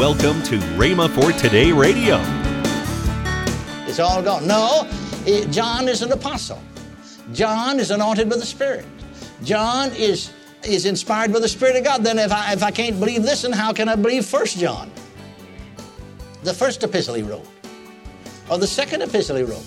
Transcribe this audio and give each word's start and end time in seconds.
Welcome 0.00 0.42
to 0.44 0.56
Rhema 0.78 1.10
for 1.10 1.30
Today 1.38 1.72
Radio. 1.72 2.22
It's 3.86 3.98
all 3.98 4.22
gone. 4.22 4.46
No, 4.46 4.88
it, 5.26 5.50
John 5.50 5.88
is 5.88 6.00
an 6.00 6.10
apostle. 6.10 6.58
John 7.34 7.78
is 7.78 7.90
anointed 7.90 8.30
by 8.30 8.36
the 8.36 8.46
Spirit. 8.46 8.86
John 9.42 9.90
is 9.92 10.32
is 10.64 10.86
inspired 10.86 11.34
by 11.34 11.40
the 11.40 11.48
Spirit 11.48 11.76
of 11.76 11.84
God. 11.84 12.02
Then 12.02 12.18
if 12.18 12.32
I 12.32 12.54
if 12.54 12.62
I 12.62 12.70
can't 12.70 12.98
believe 12.98 13.24
this, 13.24 13.42
then 13.42 13.52
how 13.52 13.74
can 13.74 13.90
I 13.90 13.94
believe 13.94 14.24
First 14.24 14.56
John? 14.56 14.90
The 16.44 16.54
first 16.54 16.82
epistle 16.82 17.16
he 17.16 17.22
wrote. 17.22 17.46
Or 18.50 18.56
the 18.56 18.66
second 18.66 19.02
epistle 19.02 19.36
he 19.36 19.42
wrote. 19.42 19.66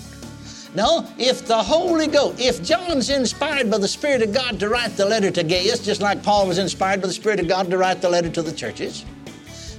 No, 0.74 1.08
if 1.16 1.46
the 1.46 1.62
Holy 1.62 2.08
Ghost, 2.08 2.40
if 2.40 2.60
John's 2.60 3.08
inspired 3.08 3.70
by 3.70 3.78
the 3.78 3.86
Spirit 3.86 4.20
of 4.20 4.34
God 4.34 4.58
to 4.58 4.68
write 4.68 4.96
the 4.96 5.06
letter 5.06 5.30
to 5.30 5.44
Gaius, 5.44 5.78
just 5.78 6.00
like 6.00 6.24
Paul 6.24 6.48
was 6.48 6.58
inspired 6.58 7.00
by 7.00 7.06
the 7.06 7.12
Spirit 7.12 7.38
of 7.38 7.46
God 7.46 7.70
to 7.70 7.78
write 7.78 8.02
the 8.02 8.10
letter 8.10 8.30
to 8.30 8.42
the 8.42 8.50
churches, 8.50 9.04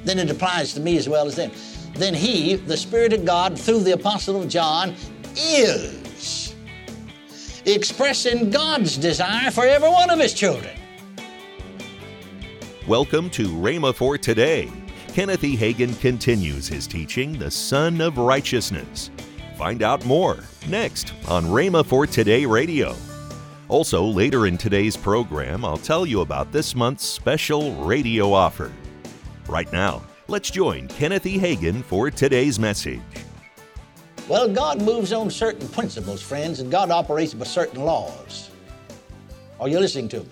then 0.06 0.20
it 0.20 0.30
applies 0.30 0.74
to 0.76 0.80
me 0.80 0.98
as 0.98 1.10
well 1.10 1.26
as 1.26 1.36
them. 1.36 1.52
Then 1.94 2.14
he, 2.14 2.56
the 2.56 2.78
Spirit 2.78 3.12
of 3.12 3.26
God, 3.26 3.60
through 3.60 3.80
the 3.80 3.94
Apostle 3.94 4.42
of 4.42 4.48
John, 4.48 4.96
is 5.36 6.54
expressing 7.66 8.52
God's 8.52 8.98
desire 8.98 9.50
for 9.50 9.66
every 9.66 9.90
one 9.90 10.12
of 10.12 10.20
his 10.20 10.34
children. 10.34 10.78
Welcome 12.88 13.32
to 13.32 13.48
Rhema 13.48 13.96
for 13.96 14.18
Today. 14.18 14.72
Kenneth 15.08 15.44
E. 15.44 15.58
Hagin 15.58 16.00
continues 16.00 16.68
his 16.68 16.86
teaching, 16.86 17.40
The 17.40 17.50
Son 17.50 18.00
of 18.00 18.20
Righteousness. 18.20 19.10
Find 19.58 19.82
out 19.82 20.06
more 20.06 20.44
next 20.68 21.14
on 21.28 21.46
Rhema 21.46 21.84
for 21.84 22.06
Today 22.06 22.46
Radio. 22.46 22.96
Also, 23.70 24.04
later 24.04 24.46
in 24.46 24.58
today's 24.58 24.96
program, 24.96 25.66
I'll 25.66 25.78
tell 25.78 26.06
you 26.06 26.22
about 26.22 26.52
this 26.52 26.76
month's 26.76 27.06
special 27.06 27.74
radio 27.84 28.32
offer. 28.32 28.72
Right 29.48 29.72
now, 29.72 30.02
let's 30.28 30.50
join 30.50 30.88
Kenneth 30.88 31.26
E. 31.28 31.38
Hagin 31.38 31.84
for 31.84 32.10
today's 32.10 32.58
message. 32.60 33.00
Well, 34.28 34.52
God 34.52 34.82
moves 34.82 35.14
on 35.14 35.30
certain 35.30 35.68
principles, 35.68 36.20
friends, 36.20 36.60
and 36.60 36.72
God 36.72 36.90
operates 36.90 37.36
by 37.36 37.46
certain 37.46 37.86
laws. 37.86 38.50
Are 39.60 39.70
you 39.70 39.80
listening 39.80 40.10
to 40.10 40.22
me? 40.22 40.30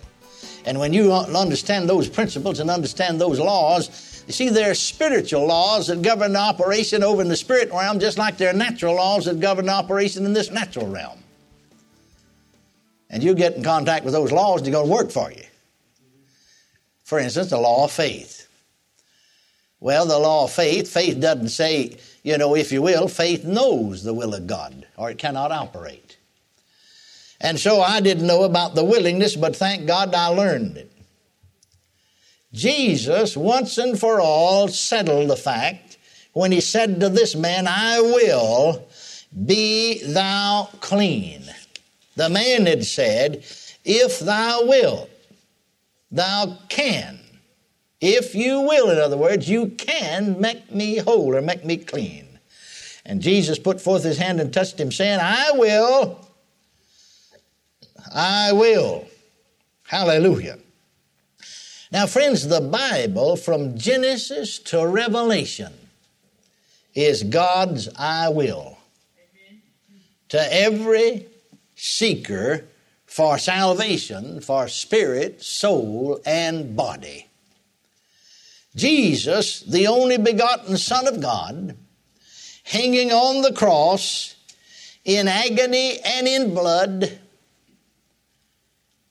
And 0.66 0.80
when 0.80 0.94
you 0.94 1.14
understand 1.14 1.88
those 1.88 2.10
principles 2.10 2.60
and 2.60 2.72
understand 2.72 3.22
those 3.22 3.40
laws, 3.40 4.24
you 4.26 4.34
see, 4.34 4.50
there 4.50 4.72
are 4.72 4.76
spiritual 4.76 5.46
laws 5.46 5.88
that 5.88 6.02
govern 6.02 6.34
the 6.34 6.40
operation 6.40 7.04
over 7.04 7.22
in 7.22 7.28
the 7.28 7.36
spirit 7.36 7.70
realm, 7.72 8.00
just 8.00 8.18
like 8.18 8.38
there 8.38 8.50
are 8.50 8.58
natural 8.58 8.96
laws 8.96 9.26
that 9.26 9.40
govern 9.40 9.68
the 9.68 9.74
operation 9.74 10.26
in 10.26 10.34
this 10.34 10.50
natural 10.50 10.88
realm. 10.88 11.20
And 13.12 13.22
you 13.22 13.36
get 13.36 13.56
in 13.56 13.64
contact 13.64 14.06
with 14.06 14.14
those 14.14 14.32
laws, 14.32 14.64
they're 14.64 14.72
going 14.72 14.88
to 14.88 14.92
work 14.92 15.12
for 15.12 15.32
you. 15.32 15.44
For 17.04 17.20
instance, 17.20 17.52
the 17.52 17.60
law 17.60 17.84
of 17.84 17.92
faith. 17.92 18.48
Well, 19.84 20.06
the 20.06 20.18
law 20.18 20.46
of 20.46 20.52
faith, 20.54 20.90
faith 20.90 21.20
doesn't 21.20 21.50
say, 21.50 21.98
you 22.24 22.38
know, 22.38 22.56
if 22.56 22.72
you 22.72 22.82
will, 22.82 23.10
faith 23.10 23.44
knows 23.44 24.02
the 24.02 24.14
will 24.14 24.34
of 24.34 24.48
God, 24.48 24.88
or 24.96 25.12
it 25.12 25.18
cannot 25.18 25.52
operate. 25.52 26.16
And 27.42 27.60
so 27.60 27.82
I 27.82 28.00
didn't 28.00 28.26
know 28.26 28.44
about 28.44 28.76
the 28.76 28.86
willingness, 28.86 29.36
but 29.36 29.58
thank 29.58 29.86
God 29.86 30.16
I 30.16 30.28
learned 30.28 30.78
it. 30.78 30.90
Jesus, 32.54 33.36
once 33.36 33.78
and 33.78 34.00
for 34.00 34.22
all, 34.22 34.70
settled 34.70 35.30
the 35.30 35.36
fact 35.36 35.98
when 36.32 36.54
he 36.54 36.62
said 36.62 37.02
to 37.02 37.10
this 37.10 37.36
man, 37.36 37.68
I 37.68 38.00
will 38.00 38.88
be 39.46 40.02
thou 40.02 40.70
clean. 40.80 41.44
The 42.16 42.30
man 42.30 42.68
had 42.68 42.86
said, 42.86 43.44
If 43.84 44.20
thou 44.20 44.66
wilt, 44.66 45.10
thou 46.10 46.58
can. 46.70 47.20
If 48.06 48.36
you 48.36 48.60
will, 48.60 48.90
in 48.90 48.98
other 48.98 49.16
words, 49.16 49.50
you 49.50 49.68
can 49.68 50.42
make 50.42 50.70
me 50.70 50.98
whole 50.98 51.34
or 51.34 51.42
make 51.42 51.64
me 51.64 51.78
clean. 51.78 52.38
And 53.06 53.22
Jesus 53.22 53.58
put 53.58 53.80
forth 53.80 54.04
his 54.04 54.18
hand 54.18 54.42
and 54.42 54.52
touched 54.52 54.78
him, 54.78 54.92
saying, 54.92 55.22
I 55.22 55.52
will. 55.54 56.20
I 58.14 58.52
will. 58.52 59.08
Hallelujah. 59.88 60.60
Now, 61.94 62.06
friends, 62.06 62.46
the 62.46 62.60
Bible 62.60 63.38
from 63.38 63.78
Genesis 63.78 64.60
to 64.60 64.86
Revelation 64.86 65.72
is 66.94 67.24
God's 67.24 67.88
I 67.98 68.28
will. 68.28 68.80
To 70.28 70.54
every 70.54 71.28
seeker 71.76 72.66
for 73.06 73.38
salvation, 73.38 74.42
for 74.42 74.68
spirit, 74.68 75.42
soul, 75.42 76.20
and 76.26 76.76
body. 76.76 77.30
Jesus, 78.76 79.62
the 79.62 79.88
only 79.88 80.18
begotten 80.18 80.78
Son 80.78 81.08
of 81.08 81.22
God, 81.22 81.78
hanging 82.64 83.12
on 83.12 83.42
the 83.42 83.54
cross 83.54 84.36
in 85.06 85.28
agony 85.28 86.00
and 86.04 86.28
in 86.28 86.54
blood, 86.54 87.20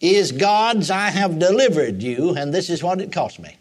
is 0.01 0.33
God's, 0.33 0.91
I 0.91 1.11
have 1.11 1.39
delivered 1.39 2.03
you, 2.03 2.35
and 2.35 2.53
this 2.53 2.71
is 2.71 2.83
what 2.83 3.01
it 3.01 3.13
cost 3.13 3.39
me. 3.39 3.57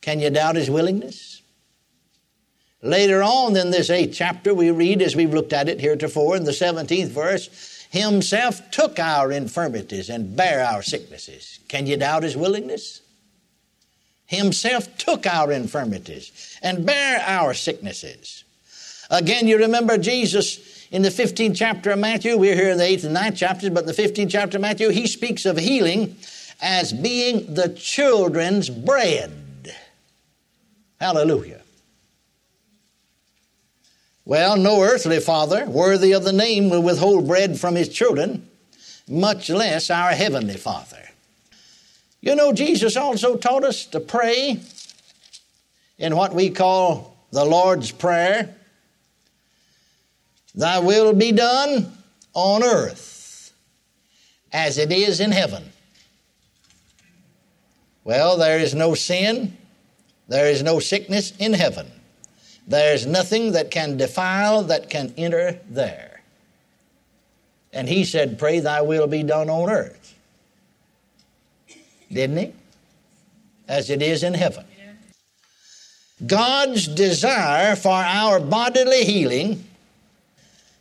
Can 0.00 0.20
you 0.20 0.30
doubt 0.30 0.54
his 0.54 0.70
willingness? 0.70 1.42
Later 2.82 3.22
on 3.22 3.56
in 3.56 3.72
this 3.72 3.90
eighth 3.90 4.14
chapter, 4.14 4.54
we 4.54 4.70
read, 4.70 5.02
as 5.02 5.16
we've 5.16 5.34
looked 5.34 5.52
at 5.52 5.68
it 5.68 5.80
heretofore 5.80 6.36
in 6.36 6.44
the 6.44 6.52
17th 6.52 7.08
verse, 7.08 7.86
Himself 7.90 8.70
took 8.70 8.98
our 8.98 9.32
infirmities 9.32 10.08
and 10.08 10.36
bare 10.36 10.64
our 10.64 10.82
sicknesses. 10.82 11.60
Can 11.68 11.86
you 11.86 11.96
doubt 11.96 12.22
his 12.22 12.36
willingness? 12.36 13.00
Himself 14.26 14.96
took 14.98 15.26
our 15.26 15.52
infirmities 15.52 16.58
and 16.62 16.84
bare 16.84 17.20
our 17.20 17.54
sicknesses. 17.54 18.44
Again, 19.10 19.46
you 19.46 19.58
remember 19.58 19.98
Jesus 19.98 20.88
in 20.90 21.02
the 21.02 21.08
15th 21.08 21.56
chapter 21.56 21.90
of 21.90 21.98
Matthew, 21.98 22.36
we're 22.36 22.54
here 22.54 22.70
in 22.70 22.78
the 22.78 22.84
8th 22.84 23.04
and 23.04 23.16
9th 23.16 23.36
chapters, 23.36 23.70
but 23.70 23.80
in 23.80 23.86
the 23.86 23.92
15th 23.92 24.30
chapter 24.30 24.56
of 24.56 24.62
Matthew, 24.62 24.88
he 24.90 25.06
speaks 25.06 25.44
of 25.44 25.56
healing 25.56 26.16
as 26.60 26.92
being 26.92 27.54
the 27.54 27.68
children's 27.70 28.70
bread. 28.70 29.32
Hallelujah. 31.00 31.60
Well, 34.24 34.56
no 34.56 34.82
earthly 34.82 35.20
father 35.20 35.66
worthy 35.66 36.12
of 36.12 36.24
the 36.24 36.32
name 36.32 36.68
will 36.68 36.82
withhold 36.82 37.28
bread 37.28 37.60
from 37.60 37.76
his 37.76 37.88
children, 37.88 38.48
much 39.08 39.50
less 39.50 39.90
our 39.90 40.10
heavenly 40.10 40.56
Father. 40.56 41.02
You 42.26 42.34
know, 42.34 42.52
Jesus 42.52 42.96
also 42.96 43.36
taught 43.36 43.62
us 43.62 43.86
to 43.86 44.00
pray 44.00 44.58
in 45.96 46.16
what 46.16 46.34
we 46.34 46.50
call 46.50 47.16
the 47.30 47.44
Lord's 47.44 47.92
Prayer. 47.92 48.52
Thy 50.52 50.80
will 50.80 51.12
be 51.12 51.30
done 51.30 51.92
on 52.34 52.64
earth 52.64 53.52
as 54.52 54.76
it 54.76 54.90
is 54.90 55.20
in 55.20 55.30
heaven. 55.30 55.70
Well, 58.02 58.36
there 58.36 58.58
is 58.58 58.74
no 58.74 58.94
sin, 58.94 59.56
there 60.26 60.50
is 60.50 60.64
no 60.64 60.80
sickness 60.80 61.32
in 61.38 61.52
heaven. 61.52 61.86
There 62.66 62.92
is 62.92 63.06
nothing 63.06 63.52
that 63.52 63.70
can 63.70 63.98
defile 63.98 64.64
that 64.64 64.90
can 64.90 65.14
enter 65.16 65.60
there. 65.70 66.22
And 67.72 67.88
he 67.88 68.04
said, 68.04 68.36
Pray 68.36 68.58
thy 68.58 68.80
will 68.80 69.06
be 69.06 69.22
done 69.22 69.48
on 69.48 69.70
earth. 69.70 70.05
Didn't 72.12 72.36
he? 72.36 72.52
As 73.68 73.90
it 73.90 74.02
is 74.02 74.22
in 74.22 74.34
heaven. 74.34 74.64
God's 76.24 76.88
desire 76.88 77.76
for 77.76 77.92
our 77.92 78.40
bodily 78.40 79.04
healing 79.04 79.64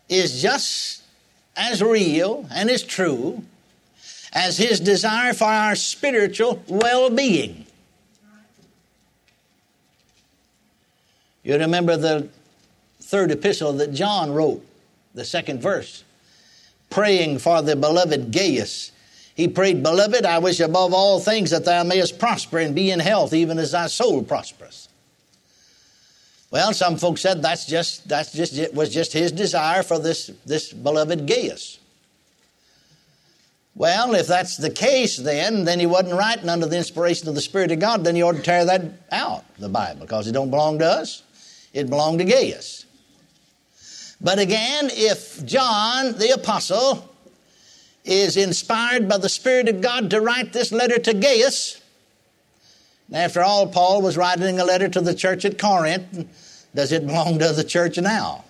is 0.07 0.41
just 0.41 1.03
as 1.57 1.81
real 1.81 2.47
and 2.51 2.69
as 2.69 2.83
true 2.83 3.43
as 4.33 4.57
his 4.57 4.79
desire 4.79 5.33
for 5.33 5.45
our 5.45 5.75
spiritual 5.75 6.61
well 6.67 7.09
being. 7.09 7.65
You 11.43 11.57
remember 11.57 11.95
the 11.95 12.27
third 13.01 13.31
epistle 13.31 13.73
that 13.73 13.93
John 13.93 14.31
wrote, 14.31 14.65
the 15.13 15.23
second 15.23 15.61
verse, 15.61 16.03
praying 16.89 17.39
for 17.39 17.61
the 17.61 17.75
beloved 17.75 18.31
Gaius. 18.31 18.91
He 19.35 19.49
prayed, 19.49 19.83
Beloved, 19.83 20.25
I 20.25 20.39
wish 20.39 20.61
above 20.61 20.93
all 20.93 21.19
things 21.19 21.51
that 21.51 21.65
thou 21.65 21.83
mayest 21.83 22.17
prosper 22.17 22.57
and 22.57 22.73
be 22.73 22.89
in 22.89 23.01
health, 23.01 23.33
even 23.33 23.59
as 23.59 23.73
thy 23.73 23.87
soul 23.87 24.23
prospereth. 24.23 24.87
Well, 26.51 26.73
some 26.73 26.95
folks 26.95 27.19
said 27.19 27.41
that's 27.41 27.65
just 27.65 28.07
that's 28.07 28.31
just 28.31 28.57
it 28.57 28.73
was 28.73 28.93
just 28.93 29.11
his 29.11 29.33
desire 29.33 29.83
for 29.83 29.99
this 29.99 30.31
this 30.45 30.71
beloved 30.71 31.27
Gaius. 31.27 31.79
Well, 33.75 34.15
if 34.15 34.27
that's 34.27 34.55
the 34.55 34.69
case, 34.69 35.17
then 35.17 35.65
then 35.65 35.81
he 35.81 35.85
wasn't 35.85 36.13
writing 36.13 36.47
under 36.47 36.65
the 36.65 36.77
inspiration 36.77 37.27
of 37.27 37.35
the 37.35 37.41
Spirit 37.41 37.73
of 37.73 37.79
God. 37.79 38.05
Then 38.05 38.15
you 38.15 38.25
ought 38.25 38.37
to 38.37 38.41
tear 38.41 38.63
that 38.63 38.83
out 39.11 39.43
the 39.57 39.67
Bible 39.67 40.01
because 40.01 40.27
it 40.27 40.31
don't 40.31 40.49
belong 40.49 40.79
to 40.79 40.85
us. 40.85 41.23
It 41.73 41.89
belonged 41.89 42.19
to 42.19 42.25
Gaius. 42.25 42.85
But 44.21 44.39
again, 44.39 44.89
if 44.93 45.45
John 45.45 46.13
the 46.13 46.29
apostle 46.29 47.09
is 48.05 48.37
inspired 48.37 49.09
by 49.09 49.17
the 49.17 49.29
Spirit 49.29 49.67
of 49.67 49.81
God 49.81 50.11
to 50.11 50.21
write 50.21 50.53
this 50.53 50.71
letter 50.71 50.99
to 50.99 51.13
Gaius, 51.13 51.81
After 53.11 53.41
all, 53.41 53.67
Paul 53.67 54.01
was 54.01 54.15
writing 54.15 54.59
a 54.59 54.65
letter 54.65 54.87
to 54.89 55.01
the 55.01 55.15
church 55.15 55.43
at 55.45 55.57
Corinth. 55.57 56.27
Does 56.73 56.91
it 56.91 57.05
belong 57.05 57.39
to 57.39 57.51
the 57.51 57.63
church 57.63 57.97
now? 57.97 58.45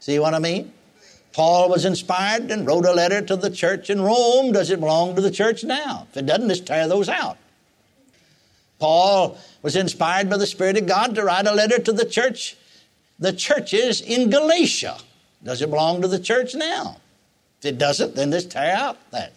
See 0.00 0.18
what 0.18 0.34
I 0.34 0.38
mean? 0.38 0.72
Paul 1.32 1.68
was 1.68 1.84
inspired 1.84 2.50
and 2.50 2.66
wrote 2.66 2.86
a 2.86 2.92
letter 2.92 3.20
to 3.20 3.36
the 3.36 3.50
church 3.50 3.90
in 3.90 4.00
Rome. 4.00 4.52
Does 4.52 4.70
it 4.70 4.80
belong 4.80 5.14
to 5.16 5.20
the 5.20 5.30
church 5.30 5.64
now? 5.64 6.06
If 6.10 6.16
it 6.16 6.26
doesn't, 6.26 6.48
let's 6.48 6.60
tear 6.60 6.88
those 6.88 7.08
out. 7.08 7.36
Paul 8.78 9.36
was 9.62 9.76
inspired 9.76 10.30
by 10.30 10.38
the 10.38 10.46
Spirit 10.46 10.78
of 10.78 10.86
God 10.86 11.14
to 11.14 11.24
write 11.24 11.46
a 11.46 11.52
letter 11.52 11.78
to 11.78 11.92
the 11.92 12.06
church, 12.06 12.56
the 13.18 13.32
churches 13.32 14.00
in 14.00 14.30
Galatia. 14.30 14.96
Does 15.42 15.60
it 15.60 15.70
belong 15.70 16.02
to 16.02 16.08
the 16.08 16.18
church 16.18 16.54
now? 16.54 16.98
It 17.66 17.78
doesn't, 17.78 18.14
then 18.14 18.30
let's 18.30 18.46
tear 18.46 18.74
out 18.74 18.98
that. 19.10 19.32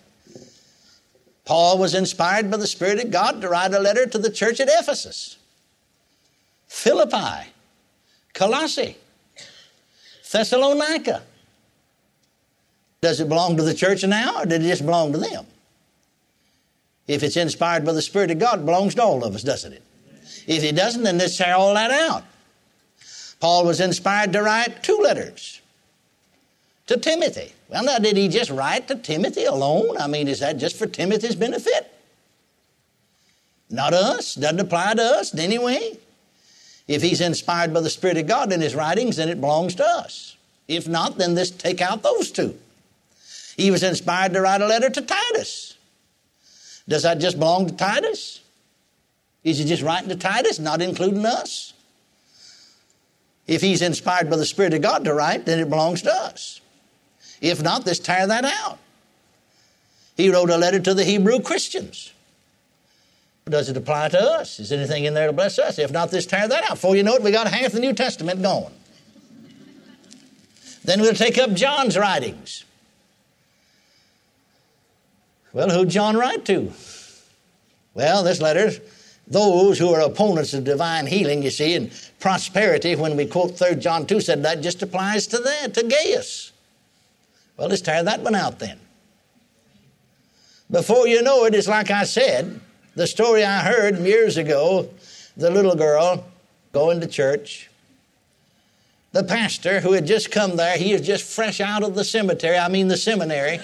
Paul 1.45 1.79
was 1.79 1.95
inspired 1.95 2.51
by 2.51 2.57
the 2.57 2.67
Spirit 2.67 3.03
of 3.03 3.09
God 3.09 3.41
to 3.41 3.49
write 3.49 3.73
a 3.73 3.79
letter 3.79 4.05
to 4.05 4.17
the 4.19 4.29
church 4.29 4.59
at 4.59 4.69
Ephesus, 4.71 5.37
Philippi, 6.67 7.49
Colossae, 8.33 8.97
Thessalonica. 10.31 11.23
Does 13.01 13.19
it 13.19 13.29
belong 13.29 13.57
to 13.57 13.63
the 13.63 13.73
church 13.73 14.03
now, 14.03 14.41
or 14.41 14.45
did 14.45 14.63
it 14.63 14.67
just 14.67 14.85
belong 14.85 15.11
to 15.13 15.17
them? 15.17 15.47
If 17.07 17.23
it's 17.23 17.37
inspired 17.37 17.83
by 17.83 17.93
the 17.93 18.01
Spirit 18.01 18.29
of 18.29 18.37
God, 18.37 18.59
it 18.59 18.65
belongs 18.65 18.93
to 18.95 19.01
all 19.01 19.23
of 19.23 19.33
us, 19.33 19.41
doesn't 19.41 19.73
it? 19.73 19.81
If 20.45 20.63
it 20.63 20.75
doesn't, 20.75 21.01
then 21.01 21.17
let's 21.17 21.37
tear 21.37 21.55
all 21.55 21.73
that 21.73 21.89
out. 21.89 22.23
Paul 23.39 23.65
was 23.65 23.79
inspired 23.79 24.33
to 24.33 24.43
write 24.43 24.83
two 24.83 24.97
letters 24.97 25.61
to 26.85 26.97
Timothy. 26.97 27.53
Well, 27.69 27.83
now, 27.83 27.99
did 27.99 28.17
he 28.17 28.27
just 28.27 28.49
write 28.49 28.87
to 28.87 28.95
Timothy 28.95 29.45
alone? 29.45 29.97
I 29.97 30.07
mean, 30.07 30.27
is 30.27 30.39
that 30.39 30.57
just 30.57 30.75
for 30.75 30.87
Timothy's 30.87 31.35
benefit? 31.35 31.93
Not 33.69 33.93
us. 33.93 34.33
Doesn't 34.33 34.59
apply 34.59 34.95
to 34.95 35.03
us 35.03 35.33
in 35.33 35.39
any 35.39 35.59
way. 35.59 35.97
If 36.87 37.03
he's 37.03 37.21
inspired 37.21 37.71
by 37.71 37.81
the 37.81 37.89
Spirit 37.91 38.17
of 38.17 38.25
God 38.25 38.51
in 38.51 38.61
his 38.61 38.73
writings, 38.73 39.17
then 39.17 39.29
it 39.29 39.39
belongs 39.39 39.75
to 39.75 39.85
us. 39.85 40.35
If 40.67 40.87
not, 40.87 41.19
then 41.19 41.35
let's 41.35 41.51
take 41.51 41.79
out 41.79 42.01
those 42.01 42.31
two. 42.31 42.57
He 43.55 43.69
was 43.69 43.83
inspired 43.83 44.33
to 44.33 44.41
write 44.41 44.61
a 44.61 44.65
letter 44.65 44.89
to 44.89 45.01
Titus. 45.01 45.77
Does 46.87 47.03
that 47.03 47.19
just 47.19 47.37
belong 47.37 47.67
to 47.67 47.75
Titus? 47.75 48.41
Is 49.43 49.59
he 49.59 49.65
just 49.65 49.83
writing 49.83 50.09
to 50.09 50.15
Titus, 50.15 50.57
not 50.57 50.81
including 50.81 51.25
us? 51.25 51.73
If 53.45 53.61
he's 53.61 53.83
inspired 53.83 54.29
by 54.29 54.37
the 54.37 54.45
Spirit 54.45 54.73
of 54.73 54.81
God 54.81 55.05
to 55.05 55.13
write, 55.13 55.45
then 55.45 55.59
it 55.59 55.69
belongs 55.69 56.01
to 56.03 56.11
us. 56.11 56.61
If 57.41 57.61
not, 57.61 57.85
let's 57.85 57.99
tear 57.99 58.27
that 58.27 58.45
out. 58.45 58.79
He 60.17 60.29
wrote 60.29 60.49
a 60.49 60.57
letter 60.57 60.79
to 60.79 60.93
the 60.93 61.05
Hebrew 61.05 61.39
Christians. 61.39 62.11
Does 63.45 63.69
it 63.69 63.77
apply 63.77 64.09
to 64.09 64.19
us? 64.19 64.59
Is 64.59 64.71
anything 64.71 65.05
in 65.05 65.13
there 65.13 65.27
to 65.27 65.33
bless 65.33 65.57
us? 65.57 65.79
If 65.79 65.91
not, 65.91 66.13
let's 66.13 66.25
tear 66.25 66.47
that 66.47 66.63
out. 66.65 66.71
Before 66.71 66.95
you 66.95 67.03
know 67.03 67.15
it, 67.15 67.23
we 67.23 67.31
got 67.31 67.47
half 67.47 67.71
the 67.71 67.79
New 67.79 67.93
Testament 67.93 68.41
going. 68.41 68.73
Then 70.83 71.01
we'll 71.01 71.13
take 71.13 71.37
up 71.37 71.53
John's 71.53 71.97
writings. 71.97 72.63
Well, 75.51 75.69
who'd 75.69 75.89
John 75.89 76.15
write 76.15 76.45
to? 76.45 76.71
Well, 77.95 78.23
this 78.23 78.39
letter, 78.39 78.71
those 79.27 79.79
who 79.79 79.93
are 79.93 80.01
opponents 80.01 80.53
of 80.53 80.63
divine 80.63 81.07
healing, 81.07 81.41
you 81.41 81.49
see, 81.49 81.75
and 81.75 81.91
prosperity, 82.19 82.95
when 82.95 83.17
we 83.17 83.25
quote 83.25 83.57
3 83.57 83.75
John 83.75 84.05
2, 84.05 84.21
said 84.21 84.43
that 84.43 84.61
just 84.61 84.81
applies 84.83 85.27
to 85.27 85.39
that, 85.39 85.73
to 85.73 85.83
Gaius. 85.83 86.51
Well, 87.59 87.67
let's 87.67 87.81
tear 87.81 88.01
that 88.03 88.21
one 88.21 88.35
out 88.35 88.59
then. 88.59 88.79
Before 90.71 91.09
you 91.09 91.21
know 91.21 91.43
it, 91.43 91.53
it's 91.53 91.67
like 91.67 91.91
I 91.91 92.05
said, 92.05 92.61
the 92.95 93.05
story 93.05 93.43
I 93.43 93.59
heard 93.59 93.97
years 93.99 94.37
ago 94.37 94.89
the 95.35 95.49
little 95.49 95.75
girl 95.75 96.23
going 96.71 97.01
to 97.01 97.07
church. 97.07 97.69
The 99.11 99.25
pastor 99.25 99.81
who 99.81 99.91
had 99.91 100.07
just 100.07 100.31
come 100.31 100.55
there, 100.55 100.77
he 100.77 100.93
was 100.93 101.01
just 101.01 101.25
fresh 101.25 101.59
out 101.59 101.83
of 101.83 101.95
the 101.95 102.05
cemetery, 102.05 102.57
I 102.57 102.69
mean 102.69 102.87
the 102.87 102.95
seminary. 102.95 103.59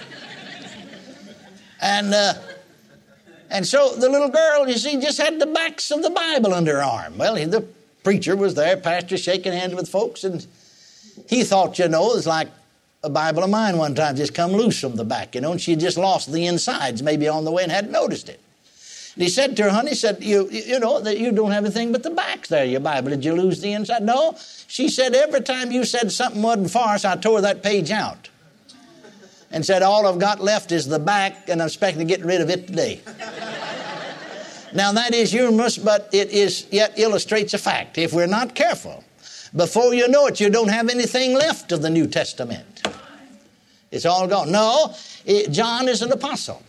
And, 1.81 2.13
uh, 2.13 2.33
and 3.49 3.65
so 3.65 3.95
the 3.95 4.09
little 4.09 4.29
girl, 4.29 4.67
you 4.67 4.77
see, 4.77 4.99
just 4.99 5.21
had 5.21 5.39
the 5.39 5.45
backs 5.45 5.89
of 5.91 6.01
the 6.01 6.09
Bible 6.09 6.53
under 6.53 6.75
her 6.75 6.83
arm. 6.83 7.17
Well, 7.17 7.35
he, 7.35 7.45
the 7.45 7.65
preacher 8.03 8.35
was 8.35 8.55
there, 8.55 8.75
pastor 8.75 9.17
shaking 9.17 9.53
hands 9.53 9.73
with 9.73 9.87
folks, 9.87 10.25
and 10.25 10.45
he 11.29 11.45
thought, 11.45 11.79
you 11.79 11.87
know, 11.87 12.13
it's 12.13 12.25
like 12.25 12.49
a 13.05 13.09
Bible 13.09 13.43
of 13.43 13.49
mine 13.49 13.77
one 13.77 13.93
time 13.93 14.15
just 14.15 14.33
come 14.33 14.51
loose 14.51 14.79
from 14.79 14.95
the 14.95 15.05
back, 15.05 15.35
you 15.35 15.41
know, 15.41 15.51
and 15.51 15.61
she 15.61 15.75
just 15.75 15.97
lost 15.97 16.31
the 16.31 16.47
insides 16.47 17.03
maybe 17.03 17.27
on 17.27 17.45
the 17.45 17.51
way 17.51 17.63
and 17.63 17.71
hadn't 17.71 17.91
noticed 17.91 18.29
it. 18.29 18.39
And 19.13 19.23
he 19.23 19.29
said 19.29 19.55
to 19.57 19.63
her, 19.63 19.69
honey, 19.69 19.91
he 19.91 19.95
said, 19.95 20.23
you, 20.23 20.49
you 20.49 20.79
know, 20.79 20.99
that 20.99 21.19
you 21.19 21.31
don't 21.31 21.51
have 21.51 21.63
anything 21.63 21.91
but 21.91 22.03
the 22.03 22.09
back 22.09 22.47
there, 22.47 22.65
your 22.65 22.81
Bible. 22.81 23.11
Did 23.11 23.23
you 23.23 23.33
lose 23.33 23.61
the 23.61 23.71
inside? 23.71 24.03
No. 24.03 24.35
She 24.67 24.89
said, 24.89 25.15
every 25.15 25.41
time 25.41 25.71
you 25.71 25.85
said 25.85 26.11
something 26.11 26.41
wasn't 26.41 26.75
us, 26.75 27.05
I 27.05 27.15
tore 27.15 27.41
that 27.41 27.63
page 27.63 27.91
out 27.91 28.29
and 29.51 29.65
said, 29.65 29.83
All 29.83 30.05
I've 30.05 30.19
got 30.19 30.41
left 30.41 30.73
is 30.73 30.85
the 30.85 30.99
back, 30.99 31.47
and 31.47 31.61
I'm 31.61 31.67
expecting 31.67 32.05
to 32.05 32.13
get 32.13 32.25
rid 32.25 32.41
of 32.41 32.49
it 32.49 32.67
today. 32.67 32.99
now, 34.73 34.91
that 34.91 35.13
is 35.13 35.31
humorous, 35.31 35.77
but 35.77 36.09
it 36.11 36.31
is 36.31 36.67
yet 36.71 36.99
illustrates 36.99 37.53
a 37.53 37.57
fact. 37.57 37.97
If 37.97 38.11
we're 38.11 38.27
not 38.27 38.53
careful, 38.53 39.05
before 39.55 39.93
you 39.93 40.09
know 40.09 40.27
it, 40.27 40.41
you 40.41 40.49
don't 40.49 40.67
have 40.67 40.89
anything 40.89 41.33
left 41.33 41.71
of 41.71 41.81
the 41.81 41.89
New 41.89 42.05
Testament. 42.05 42.74
It's 43.95 44.05
all 44.05 44.27
gone. 44.27 44.51
No, 44.51 44.93
it, 45.25 45.51
John 45.51 45.87
is 45.87 46.01
an 46.01 46.11
apostle. 46.11 46.61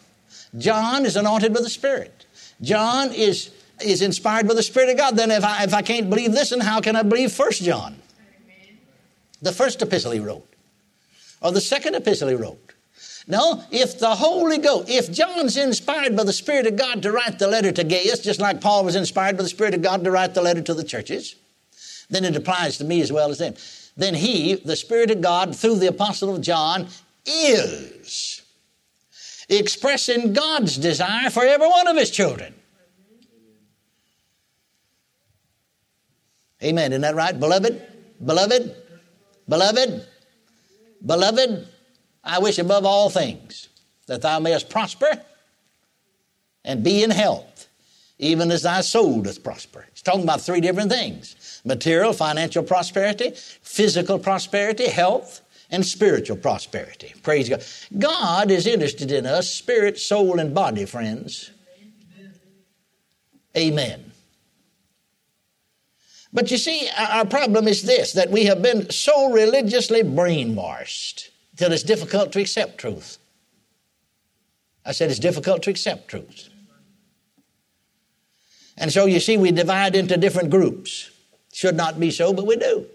John 0.57 1.05
is 1.05 1.17
anointed 1.17 1.53
with 1.53 1.65
the 1.65 1.71
Spirit. 1.71 2.25
John 2.63 3.13
is, 3.13 3.51
is 3.85 4.01
inspired 4.01 4.47
by 4.49 4.55
the 4.55 4.63
Spirit 4.63 4.91
of 4.91 4.97
God. 4.97 5.17
Then 5.17 5.31
if 5.31 5.45
I, 5.45 5.65
if 5.65 5.75
I 5.75 5.83
can't 5.83 6.09
believe 6.09 6.33
this, 6.33 6.51
then 6.51 6.61
how 6.61 6.81
can 6.81 6.97
I 6.97 7.03
believe 7.03 7.33
First 7.33 7.63
John? 7.63 7.97
The 9.43 9.53
first 9.53 9.83
epistle 9.83 10.13
he 10.13 10.21
wrote. 10.21 10.47
Or 11.43 11.53
the 11.53 11.61
second 11.61 11.95
epistle 11.95 12.29
he 12.29 12.35
wrote. 12.35 12.73
No, 13.29 13.65
if 13.73 13.99
the 13.99 14.15
Holy 14.15 14.59
Ghost, 14.59 14.89
if 14.89 15.11
John's 15.11 15.57
inspired 15.57 16.17
by 16.17 16.23
the 16.23 16.33
Spirit 16.33 16.67
of 16.69 16.77
God 16.77 17.03
to 17.03 17.11
write 17.11 17.41
the 17.41 17.49
letter 17.49 17.73
to 17.73 17.83
Gaius, 17.83 18.21
just 18.21 18.41
like 18.41 18.61
Paul 18.61 18.85
was 18.85 18.95
inspired 18.95 19.37
by 19.37 19.43
the 19.43 19.49
Spirit 19.49 19.75
of 19.75 19.83
God 19.83 20.05
to 20.05 20.13
write 20.13 20.35
the 20.35 20.43
letter 20.43 20.63
to 20.63 20.75
the 20.75 20.85
churches, 20.85 21.35
then 22.09 22.25
it 22.25 22.37
applies 22.37 22.79
to 22.79 22.85
me 22.85 23.01
as 23.01 23.13
well 23.13 23.31
as 23.31 23.39
them. 23.39 23.55
Then 23.97 24.15
he, 24.15 24.55
the 24.55 24.77
Spirit 24.77 25.11
of 25.11 25.21
God, 25.21 25.57
through 25.57 25.77
the 25.77 25.89
Apostle 25.89 26.35
of 26.35 26.41
John, 26.41 26.87
is 27.27 28.43
expressing 29.49 30.33
God's 30.33 30.77
desire 30.77 31.31
for 31.31 31.45
every 31.45 31.69
one 31.69 31.87
of 31.89 31.97
his 31.97 32.11
children. 32.11 32.55
Amen. 36.63 36.93
Isn't 36.93 37.03
that 37.03 37.15
right? 37.15 37.39
Beloved, 37.39 37.83
beloved, 38.25 38.75
beloved, 39.49 40.07
beloved, 41.05 41.69
I 42.25 42.39
wish 42.39 42.59
above 42.59 42.85
all 42.85 43.11
things 43.11 43.69
that 44.07 44.23
thou 44.23 44.39
mayest 44.41 44.71
prosper 44.71 45.21
and 46.65 46.83
be 46.83 47.03
in 47.03 47.11
health, 47.11 47.69
even 48.19 48.51
as 48.51 48.63
thy 48.63 48.81
soul 48.81 49.23
doth 49.23 49.45
prosper. 49.45 49.87
He's 49.93 50.03
talking 50.03 50.23
about 50.23 50.41
three 50.41 50.61
different 50.61 50.91
things 50.91 51.61
material, 51.65 52.13
financial 52.13 52.63
prosperity, 52.63 53.33
physical 53.35 54.19
prosperity, 54.19 54.89
health, 54.89 55.43
and 55.71 55.85
spiritual 55.85 56.37
prosperity. 56.37 57.15
Praise 57.23 57.49
God. 57.49 57.65
God 57.99 58.51
is 58.51 58.67
interested 58.67 59.11
in 59.11 59.27
us, 59.27 59.53
spirit, 59.53 59.99
soul, 59.99 60.39
and 60.39 60.55
body, 60.55 60.85
friends. 60.85 61.51
Amen. 63.57 64.13
But 66.33 66.51
you 66.51 66.59
see, 66.59 66.89
our 66.97 67.25
problem 67.25 67.67
is 67.67 67.83
this 67.83 68.13
that 68.13 68.31
we 68.31 68.45
have 68.45 68.61
been 68.61 68.91
so 68.91 69.33
religiously 69.33 70.03
brainwashed 70.03 71.31
till 71.57 71.73
it's 71.73 71.83
difficult 71.83 72.33
to 72.33 72.41
accept 72.41 72.79
truth. 72.79 73.19
I 74.85 74.93
said 74.93 75.11
it's 75.11 75.19
difficult 75.19 75.63
to 75.65 75.71
accept 75.71 76.09
truth. 76.09 76.51
And 78.77 78.93
so 78.93 79.07
you 79.07 79.21
see, 79.21 79.39
we 79.39 79.51
divide 79.51 79.97
into 79.97 80.17
different 80.17 80.51
groups. 80.51 81.11
Should 81.53 81.77
not 81.77 81.99
be 81.99 82.11
so, 82.11 82.35
but 82.35 82.47
we 82.47 82.57
do. 82.57 82.87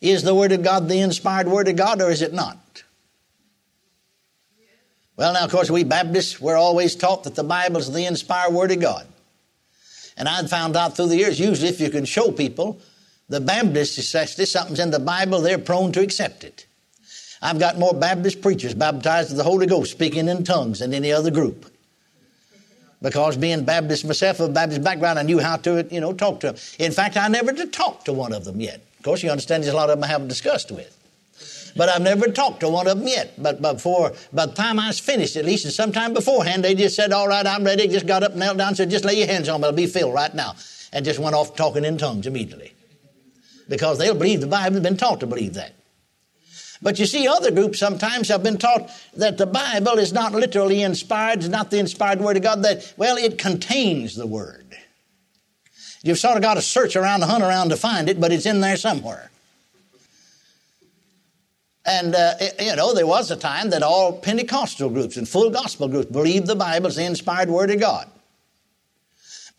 Is 0.00 0.22
the 0.22 0.34
Word 0.34 0.52
of 0.52 0.62
God 0.62 0.88
the 0.88 1.00
inspired 1.00 1.48
Word 1.48 1.68
of 1.68 1.76
God, 1.76 2.02
or 2.02 2.10
is 2.10 2.22
it 2.22 2.32
not? 2.32 2.82
Well, 5.16 5.32
now, 5.32 5.44
of 5.44 5.50
course, 5.50 5.70
we 5.70 5.84
Baptists, 5.84 6.40
we're 6.40 6.56
always 6.56 6.94
taught 6.94 7.24
that 7.24 7.34
the 7.34 7.44
Bible 7.44 7.78
is 7.78 7.90
the 7.90 8.04
inspired 8.04 8.52
Word 8.52 8.70
of 8.70 8.80
God. 8.80 9.06
And 10.18 10.28
I've 10.28 10.50
found 10.50 10.76
out 10.76 10.96
through 10.96 11.08
the 11.08 11.16
years, 11.16 11.40
usually 11.40 11.68
if 11.68 11.80
you 11.80 11.90
can 11.90 12.04
show 12.04 12.30
people 12.30 12.80
the 13.28 13.40
Baptists, 13.40 13.98
especially 13.98 14.44
something's 14.44 14.80
in 14.80 14.90
the 14.90 14.98
Bible, 14.98 15.40
they're 15.40 15.58
prone 15.58 15.92
to 15.92 16.00
accept 16.00 16.44
it. 16.44 16.66
I've 17.42 17.58
got 17.58 17.78
more 17.78 17.94
Baptist 17.94 18.40
preachers 18.40 18.74
baptized 18.74 19.30
with 19.30 19.38
the 19.38 19.44
Holy 19.44 19.66
Ghost 19.66 19.92
speaking 19.92 20.28
in 20.28 20.44
tongues 20.44 20.80
than 20.80 20.94
any 20.94 21.12
other 21.12 21.30
group. 21.30 21.70
Because 23.02 23.36
being 23.36 23.64
Baptist 23.64 24.04
myself, 24.04 24.40
a 24.40 24.48
Baptist 24.48 24.82
background, 24.82 25.18
I 25.18 25.22
knew 25.22 25.38
how 25.38 25.56
to, 25.58 25.86
you 25.90 26.00
know, 26.00 26.12
talk 26.12 26.40
to 26.40 26.48
them. 26.48 26.56
In 26.78 26.92
fact, 26.92 27.16
I 27.16 27.28
never 27.28 27.52
did 27.52 27.72
talk 27.72 28.04
to 28.04 28.12
one 28.12 28.32
of 28.32 28.44
them 28.44 28.60
yet. 28.60 28.80
Course, 29.06 29.22
you 29.22 29.30
understand 29.30 29.62
there's 29.62 29.72
a 29.72 29.76
lot 29.76 29.88
of 29.88 29.96
them 29.96 30.02
I 30.02 30.08
haven't 30.08 30.26
discussed 30.26 30.72
with. 30.72 30.92
But 31.76 31.88
I've 31.88 32.02
never 32.02 32.26
talked 32.26 32.58
to 32.60 32.68
one 32.68 32.88
of 32.88 32.98
them 32.98 33.06
yet. 33.06 33.40
But 33.40 33.62
before, 33.62 34.12
by 34.32 34.46
the 34.46 34.52
time 34.52 34.80
I 34.80 34.88
was 34.88 34.98
finished, 34.98 35.36
at 35.36 35.44
least, 35.44 35.64
and 35.64 35.72
sometime 35.72 36.12
beforehand, 36.12 36.64
they 36.64 36.74
just 36.74 36.96
said, 36.96 37.12
All 37.12 37.28
right, 37.28 37.46
I'm 37.46 37.62
ready. 37.62 37.86
Just 37.86 38.08
got 38.08 38.24
up, 38.24 38.32
and 38.32 38.40
knelt 38.40 38.58
down, 38.58 38.74
said, 38.74 38.90
Just 38.90 39.04
lay 39.04 39.14
your 39.14 39.28
hands 39.28 39.48
on 39.48 39.60
me. 39.60 39.68
I'll 39.68 39.72
be 39.72 39.86
filled 39.86 40.12
right 40.12 40.34
now. 40.34 40.56
And 40.92 41.04
just 41.04 41.20
went 41.20 41.36
off 41.36 41.54
talking 41.54 41.84
in 41.84 41.98
tongues 41.98 42.26
immediately. 42.26 42.72
Because 43.68 43.98
they'll 43.98 44.14
believe 44.14 44.40
the 44.40 44.48
Bible, 44.48 44.74
They've 44.74 44.82
been 44.82 44.96
taught 44.96 45.20
to 45.20 45.26
believe 45.28 45.54
that. 45.54 45.76
But 46.82 46.98
you 46.98 47.06
see, 47.06 47.28
other 47.28 47.52
groups 47.52 47.78
sometimes 47.78 48.28
have 48.28 48.42
been 48.42 48.58
taught 48.58 48.90
that 49.14 49.38
the 49.38 49.46
Bible 49.46 50.00
is 50.00 50.12
not 50.12 50.32
literally 50.32 50.82
inspired, 50.82 51.38
it's 51.38 51.48
not 51.48 51.70
the 51.70 51.78
inspired 51.78 52.20
Word 52.20 52.38
of 52.38 52.42
God, 52.42 52.64
that, 52.64 52.92
well, 52.96 53.16
it 53.16 53.38
contains 53.38 54.16
the 54.16 54.26
Word. 54.26 54.65
You've 56.06 56.18
sort 56.18 56.36
of 56.36 56.42
got 56.42 56.54
to 56.54 56.62
search 56.62 56.94
around, 56.94 57.22
hunt 57.22 57.42
around 57.42 57.70
to 57.70 57.76
find 57.76 58.08
it, 58.08 58.20
but 58.20 58.30
it's 58.30 58.46
in 58.46 58.60
there 58.60 58.76
somewhere. 58.76 59.30
And, 61.84 62.14
uh, 62.14 62.34
you 62.60 62.74
know, 62.76 62.94
there 62.94 63.06
was 63.06 63.30
a 63.30 63.36
time 63.36 63.70
that 63.70 63.82
all 63.82 64.12
Pentecostal 64.12 64.90
groups 64.90 65.16
and 65.16 65.28
full 65.28 65.50
gospel 65.50 65.88
groups 65.88 66.10
believed 66.10 66.46
the 66.46 66.56
Bible 66.56 66.86
is 66.86 66.96
the 66.96 67.04
inspired 67.04 67.48
Word 67.48 67.70
of 67.70 67.80
God. 67.80 68.08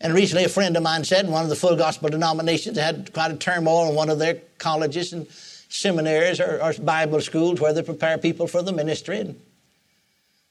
And 0.00 0.14
recently, 0.14 0.44
a 0.44 0.48
friend 0.48 0.76
of 0.76 0.82
mine 0.82 1.04
said 1.04 1.28
one 1.28 1.42
of 1.42 1.48
the 1.48 1.56
full 1.56 1.76
gospel 1.76 2.08
denominations 2.08 2.78
had 2.78 3.12
quite 3.12 3.30
a 3.30 3.36
turmoil 3.36 3.88
in 3.88 3.94
one 3.94 4.08
of 4.08 4.18
their 4.18 4.36
colleges 4.58 5.12
and 5.12 5.26
seminaries 5.68 6.40
or, 6.40 6.62
or 6.62 6.72
Bible 6.74 7.20
schools 7.20 7.60
where 7.60 7.72
they 7.72 7.82
prepare 7.82 8.16
people 8.16 8.46
for 8.46 8.62
the 8.62 8.72
ministry. 8.72 9.20
And 9.20 9.40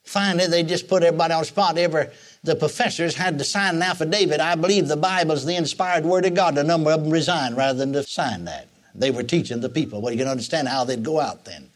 finally, 0.07 0.47
they 0.47 0.63
just 0.63 0.87
put 0.87 1.03
everybody 1.03 1.33
on 1.33 1.41
the 1.41 1.45
spot. 1.45 1.77
Ever 1.77 2.11
the 2.43 2.55
professors 2.55 3.15
had 3.15 3.37
to 3.37 3.43
sign 3.43 3.75
an 3.75 3.81
affidavit. 3.81 4.39
I 4.39 4.55
believe 4.55 4.87
the 4.87 4.97
Bible 4.97 5.33
is 5.33 5.45
the 5.45 5.55
inspired 5.55 6.05
Word 6.05 6.25
of 6.25 6.33
God. 6.33 6.57
A 6.57 6.63
number 6.63 6.91
of 6.91 7.03
them 7.03 7.11
resigned 7.11 7.57
rather 7.57 7.77
than 7.77 7.93
to 7.93 8.03
sign 8.03 8.45
that. 8.45 8.67
They 8.95 9.11
were 9.11 9.23
teaching 9.23 9.59
the 9.59 9.69
people. 9.69 10.01
Well, 10.01 10.11
you 10.11 10.19
can 10.19 10.27
understand 10.27 10.67
how 10.67 10.83
they'd 10.83 11.03
go 11.03 11.19
out 11.19 11.45
then. 11.45 11.69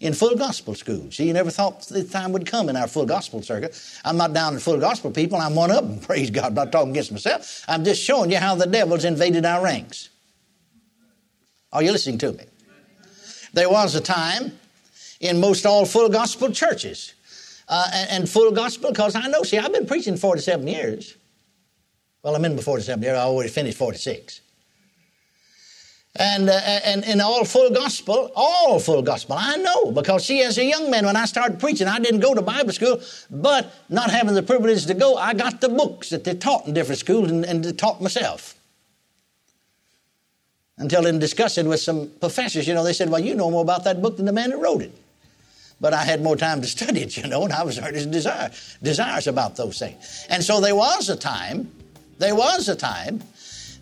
In 0.00 0.14
full 0.14 0.34
gospel 0.34 0.74
schools. 0.74 1.16
See, 1.16 1.26
you 1.26 1.32
never 1.32 1.50
thought 1.50 1.82
the 1.82 2.02
time 2.02 2.32
would 2.32 2.46
come 2.46 2.68
in 2.68 2.76
our 2.76 2.88
full 2.88 3.06
gospel 3.06 3.40
circuit. 3.42 3.80
I'm 4.04 4.16
not 4.16 4.32
down 4.32 4.54
in 4.54 4.58
full 4.58 4.80
gospel 4.80 5.12
people. 5.12 5.38
I'm 5.38 5.54
one 5.54 5.70
of 5.70 5.88
them. 5.88 6.00
Praise 6.06 6.30
God. 6.30 6.46
I'm 6.46 6.54
not 6.54 6.72
talking 6.72 6.90
against 6.90 7.12
myself. 7.12 7.64
I'm 7.68 7.84
just 7.84 8.02
showing 8.02 8.30
you 8.30 8.38
how 8.38 8.56
the 8.56 8.66
devil's 8.66 9.04
invaded 9.04 9.46
our 9.46 9.62
ranks. 9.62 10.08
Are 11.72 11.82
you 11.82 11.92
listening 11.92 12.18
to 12.18 12.32
me? 12.32 12.44
There 13.52 13.70
was 13.70 13.94
a 13.94 14.00
time 14.00 14.58
in 15.20 15.40
most 15.40 15.64
all 15.64 15.84
full 15.84 16.08
gospel 16.08 16.50
churches 16.50 17.14
uh, 17.68 17.90
and, 17.92 18.10
and, 18.10 18.28
full 18.28 18.50
gospel 18.50 18.90
because 18.90 19.14
I 19.14 19.26
know, 19.28 19.42
see, 19.42 19.58
I've 19.58 19.72
been 19.72 19.86
preaching 19.86 20.16
47 20.16 20.66
years. 20.66 21.16
Well, 22.22 22.34
I'm 22.34 22.44
in 22.44 22.56
before 22.56 22.74
47 22.74 23.02
years. 23.02 23.16
I 23.16 23.22
already 23.22 23.50
finished 23.50 23.78
46. 23.78 24.40
And, 26.16 26.50
uh, 26.50 26.52
and 26.52 27.04
in 27.04 27.22
all 27.22 27.44
full 27.44 27.70
gospel, 27.70 28.30
all 28.36 28.78
full 28.78 29.00
gospel, 29.00 29.36
I 29.38 29.56
know 29.56 29.92
because 29.92 30.26
see, 30.26 30.42
as 30.42 30.58
a 30.58 30.64
young 30.64 30.90
man, 30.90 31.06
when 31.06 31.16
I 31.16 31.24
started 31.24 31.58
preaching, 31.58 31.88
I 31.88 31.98
didn't 31.98 32.20
go 32.20 32.34
to 32.34 32.42
Bible 32.42 32.72
school, 32.72 33.00
but 33.30 33.72
not 33.88 34.10
having 34.10 34.34
the 34.34 34.42
privilege 34.42 34.84
to 34.86 34.94
go, 34.94 35.16
I 35.16 35.32
got 35.32 35.62
the 35.62 35.70
books 35.70 36.10
that 36.10 36.24
they 36.24 36.34
taught 36.34 36.66
in 36.66 36.74
different 36.74 36.98
schools 36.98 37.30
and, 37.30 37.44
and 37.46 37.78
taught 37.78 38.02
myself. 38.02 38.56
Until 40.76 41.06
in 41.06 41.18
discussing 41.18 41.68
with 41.68 41.80
some 41.80 42.10
professors, 42.20 42.66
you 42.66 42.74
know, 42.74 42.84
they 42.84 42.92
said, 42.92 43.08
Well, 43.08 43.20
you 43.20 43.34
know 43.34 43.50
more 43.50 43.62
about 43.62 43.84
that 43.84 44.02
book 44.02 44.16
than 44.16 44.26
the 44.26 44.32
man 44.32 44.50
who 44.50 44.62
wrote 44.62 44.82
it. 44.82 44.92
But 45.82 45.92
I 45.92 46.04
had 46.04 46.22
more 46.22 46.36
time 46.36 46.62
to 46.62 46.68
study 46.68 47.02
it, 47.02 47.16
you 47.18 47.26
know, 47.26 47.42
and 47.42 47.52
I 47.52 47.64
was 47.64 47.78
earnest 47.78 48.12
desire, 48.12 48.50
desirous 48.82 49.26
about 49.26 49.56
those 49.56 49.80
things. 49.80 50.26
And 50.30 50.42
so 50.42 50.60
there 50.60 50.76
was 50.76 51.10
a 51.10 51.16
time, 51.16 51.70
there 52.18 52.36
was 52.36 52.68
a 52.68 52.76
time 52.76 53.20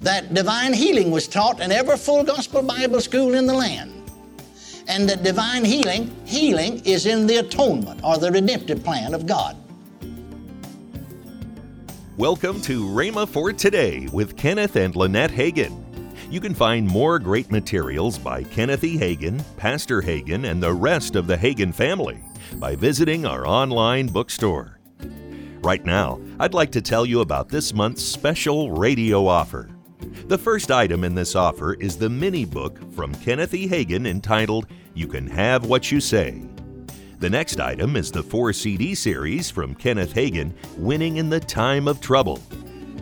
that 0.00 0.32
divine 0.32 0.72
healing 0.72 1.10
was 1.10 1.28
taught 1.28 1.60
in 1.60 1.70
every 1.70 1.98
full 1.98 2.24
gospel 2.24 2.62
Bible 2.62 3.02
school 3.02 3.34
in 3.34 3.46
the 3.46 3.52
land. 3.52 3.92
And 4.88 5.08
that 5.10 5.22
divine 5.22 5.62
healing, 5.62 6.10
healing 6.24 6.82
is 6.86 7.04
in 7.04 7.26
the 7.26 7.36
atonement 7.36 8.00
or 8.02 8.16
the 8.16 8.32
redemptive 8.32 8.82
plan 8.82 9.12
of 9.12 9.26
God. 9.26 9.54
Welcome 12.16 12.62
to 12.62 12.86
Rhema 12.86 13.28
for 13.28 13.52
Today 13.52 14.08
with 14.10 14.38
Kenneth 14.38 14.76
and 14.76 14.96
Lynette 14.96 15.30
Hagin. 15.30 15.79
You 16.30 16.38
can 16.40 16.54
find 16.54 16.86
more 16.86 17.18
great 17.18 17.50
materials 17.50 18.16
by 18.16 18.44
Kenneth 18.44 18.84
E. 18.84 18.96
Hagin, 18.96 19.42
Pastor 19.56 20.00
Hagin, 20.00 20.48
and 20.48 20.62
the 20.62 20.72
rest 20.72 21.16
of 21.16 21.26
the 21.26 21.36
Hagin 21.36 21.74
family 21.74 22.22
by 22.54 22.76
visiting 22.76 23.26
our 23.26 23.44
online 23.44 24.06
bookstore. 24.06 24.78
Right 25.60 25.84
now, 25.84 26.20
I'd 26.38 26.54
like 26.54 26.70
to 26.70 26.80
tell 26.80 27.04
you 27.04 27.22
about 27.22 27.48
this 27.48 27.74
month's 27.74 28.04
special 28.04 28.70
radio 28.70 29.26
offer. 29.26 29.70
The 30.28 30.38
first 30.38 30.70
item 30.70 31.02
in 31.02 31.16
this 31.16 31.34
offer 31.34 31.74
is 31.74 31.96
the 31.96 32.08
mini 32.08 32.44
book 32.44 32.78
from 32.92 33.12
Kenneth 33.16 33.52
E. 33.52 33.68
Hagin 33.68 34.06
entitled 34.06 34.68
You 34.94 35.08
Can 35.08 35.26
Have 35.26 35.66
What 35.66 35.90
You 35.90 35.98
Say. 35.98 36.44
The 37.18 37.28
next 37.28 37.58
item 37.58 37.96
is 37.96 38.12
the 38.12 38.22
four 38.22 38.52
CD 38.52 38.94
series 38.94 39.50
from 39.50 39.74
Kenneth 39.74 40.14
Hagin, 40.14 40.52
Winning 40.78 41.16
in 41.16 41.28
the 41.28 41.40
Time 41.40 41.88
of 41.88 42.00
Trouble. 42.00 42.40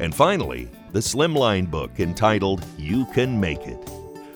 And 0.00 0.14
finally, 0.14 0.70
the 0.92 0.98
Slimline 0.98 1.70
book 1.70 2.00
entitled 2.00 2.64
You 2.76 3.06
Can 3.06 3.38
Make 3.38 3.66
It. 3.66 3.90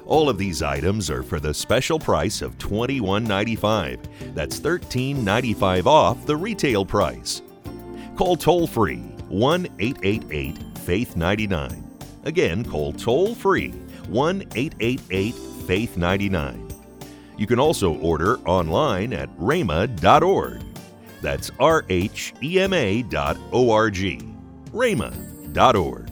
All 0.06 0.28
of 0.28 0.38
these 0.38 0.62
items 0.62 1.10
are 1.10 1.22
for 1.22 1.40
the 1.40 1.54
special 1.54 1.98
price 1.98 2.42
of 2.42 2.58
$21.95. 2.58 4.34
That's 4.34 4.60
$13.95 4.60 5.86
off 5.86 6.26
the 6.26 6.36
retail 6.36 6.84
price. 6.84 7.42
Call 8.16 8.36
toll 8.36 8.66
free 8.66 8.98
1 9.28 9.66
888 9.78 10.58
Faith 10.78 11.16
99 11.16 11.92
Again, 12.24 12.64
call 12.64 12.92
toll 12.92 13.34
free 13.34 13.70
1 14.08 14.42
888 14.54 15.34
Faith 15.66 15.96
99. 15.96 16.68
You 17.38 17.46
can 17.46 17.58
also 17.58 17.94
order 17.98 18.38
online 18.40 19.12
at 19.12 19.34
rhema.org. 19.38 20.62
That's 21.20 21.50
R 21.58 21.84
H 21.88 22.34
E 22.42 22.60
M 22.60 22.72
A 22.72 23.02
dot 23.02 23.38
O 23.52 23.70
R 23.70 23.90
G. 23.90 24.20
rhema.org. 24.72 26.11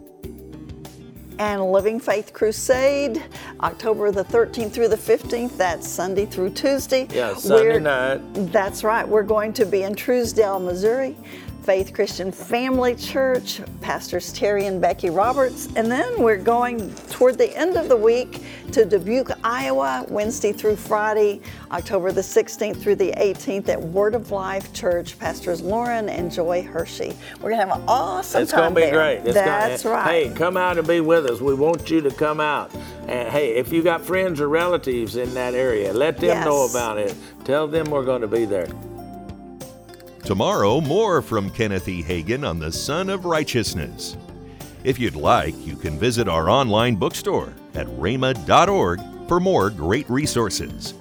And 1.41 1.71
Living 1.71 1.99
Faith 1.99 2.33
Crusade, 2.33 3.23
October 3.61 4.11
the 4.11 4.23
13th 4.23 4.73
through 4.73 4.89
the 4.89 4.95
15th. 4.95 5.57
That's 5.57 5.87
Sunday 5.87 6.27
through 6.27 6.51
Tuesday. 6.51 7.07
Yeah, 7.11 7.33
Sunday 7.33 7.63
We're, 7.63 7.79
night. 7.79 8.19
That's 8.51 8.83
right. 8.83 9.07
We're 9.07 9.23
going 9.23 9.51
to 9.53 9.65
be 9.65 9.81
in 9.81 9.95
Truesdale, 9.95 10.59
Missouri. 10.59 11.17
Faith 11.63 11.93
Christian 11.93 12.31
Family 12.31 12.95
Church, 12.95 13.61
Pastors 13.81 14.33
Terry 14.33 14.65
and 14.65 14.81
Becky 14.81 15.11
Roberts. 15.11 15.67
And 15.75 15.91
then 15.91 16.21
we're 16.21 16.37
going 16.37 16.93
toward 17.11 17.37
the 17.37 17.55
end 17.55 17.77
of 17.77 17.87
the 17.87 17.95
week 17.95 18.43
to 18.71 18.83
Dubuque, 18.83 19.31
Iowa, 19.43 20.05
Wednesday 20.09 20.53
through 20.53 20.75
Friday, 20.77 21.39
October 21.71 22.11
the 22.11 22.21
16th 22.21 22.81
through 22.81 22.95
the 22.95 23.11
18th 23.11 23.69
at 23.69 23.79
Word 23.79 24.15
of 24.15 24.31
Life 24.31 24.73
Church, 24.73 25.19
Pastors 25.19 25.61
Lauren 25.61 26.09
and 26.09 26.31
Joy 26.31 26.63
Hershey. 26.63 27.15
We're 27.35 27.51
going 27.51 27.61
to 27.61 27.67
have 27.67 27.77
an 27.77 27.83
awesome 27.87 28.41
it's 28.41 28.51
time. 28.51 28.73
It's 28.73 28.73
going 28.73 28.75
to 28.75 28.75
be 28.75 28.81
there. 28.81 28.93
great. 28.93 29.25
It's 29.27 29.33
That's 29.35 29.83
gonna, 29.83 29.95
right. 29.95 30.27
Hey, 30.27 30.33
come 30.33 30.57
out 30.57 30.79
and 30.79 30.87
be 30.87 30.99
with 30.99 31.27
us. 31.27 31.41
We 31.41 31.53
want 31.53 31.91
you 31.91 32.01
to 32.01 32.11
come 32.11 32.39
out. 32.39 32.73
And 33.07 33.29
hey, 33.29 33.55
if 33.55 33.71
you 33.71 33.83
got 33.83 34.01
friends 34.01 34.41
or 34.41 34.49
relatives 34.49 35.15
in 35.15 35.31
that 35.35 35.53
area, 35.53 35.93
let 35.93 36.17
them 36.17 36.25
yes. 36.25 36.45
know 36.45 36.67
about 36.67 36.97
it. 36.97 37.15
Tell 37.43 37.67
them 37.67 37.91
we're 37.91 38.05
going 38.05 38.21
to 38.21 38.27
be 38.27 38.45
there. 38.45 38.67
Tomorrow, 40.23 40.81
more 40.81 41.21
from 41.21 41.49
Kenneth 41.49 41.87
E. 41.87 42.03
Hagin 42.03 42.47
on 42.47 42.59
the 42.59 42.71
Son 42.71 43.09
of 43.09 43.25
Righteousness. 43.25 44.17
If 44.83 44.99
you'd 44.99 45.15
like, 45.15 45.55
you 45.65 45.75
can 45.75 45.99
visit 45.99 46.27
our 46.27 46.49
online 46.49 46.95
bookstore 46.95 47.53
at 47.73 47.87
rhema.org 47.87 48.99
for 49.27 49.39
more 49.39 49.69
great 49.69 50.09
resources. 50.09 50.93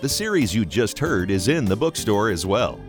The 0.00 0.08
series 0.08 0.54
you 0.54 0.64
just 0.64 0.98
heard 0.98 1.30
is 1.30 1.48
in 1.48 1.64
the 1.64 1.76
bookstore 1.76 2.30
as 2.30 2.44
well. 2.44 2.80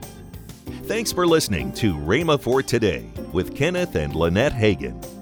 Thanks 0.84 1.12
for 1.12 1.28
listening 1.28 1.72
to 1.74 1.94
Rhema 1.96 2.40
for 2.40 2.64
Today 2.64 3.10
with 3.32 3.56
Kenneth 3.56 3.96
and 3.96 4.16
Lynette 4.16 4.54
Hagin. 4.54 5.13